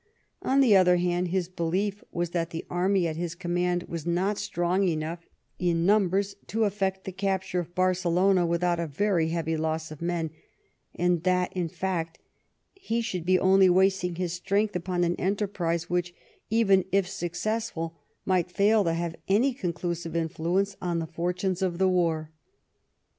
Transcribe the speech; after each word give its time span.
On 0.41 0.61
the 0.61 0.75
other 0.75 0.95
hand, 0.97 1.27
his 1.27 1.47
belief 1.47 2.03
was 2.11 2.31
that 2.31 2.49
the 2.49 2.65
army 2.71 3.05
at 3.07 3.17
his 3.17 3.35
command 3.35 3.83
was 3.83 4.03
not 4.03 4.39
strong 4.39 4.83
enough 4.87 5.27
in 5.59 5.85
num 5.85 6.09
bers 6.09 6.35
to 6.47 6.63
effect 6.63 7.03
the 7.03 7.11
capture 7.11 7.59
of 7.59 7.75
Barcelona 7.75 8.43
without 8.47 8.79
a 8.79 8.87
very 8.87 9.27
heavy 9.29 9.55
loss 9.55 9.91
of 9.91 10.01
men, 10.01 10.31
and 10.95 11.21
that, 11.21 11.53
in 11.55 11.69
fact, 11.69 12.17
he 12.73 12.99
should 13.01 13.27
be 13.27 13.37
only 13.37 13.69
wasting 13.69 14.15
his 14.15 14.33
strength 14.33 14.75
upon 14.75 15.03
an 15.03 15.15
enterprise 15.17 15.87
which, 15.87 16.15
even 16.49 16.83
if 16.91 17.07
successful, 17.07 17.95
might 18.25 18.49
fail 18.49 18.83
to 18.85 18.93
have 18.93 19.15
any 19.27 19.53
conclusive 19.53 20.15
influence 20.15 20.75
on 20.81 20.97
the 20.97 21.05
fortunes 21.05 21.61
of 21.61 21.77
the 21.77 21.87
war. 21.87 22.31